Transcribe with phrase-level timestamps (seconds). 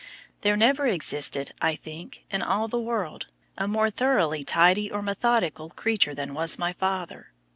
[0.41, 5.69] There never existed, I think, in all the world, a more thoroughly tidy or methodical
[5.69, 7.33] creature than was my father.